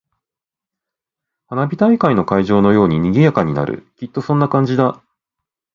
[1.45, 3.85] 花火大会の会場のように賑やかになる。
[3.97, 4.99] きっとそんな感じだ。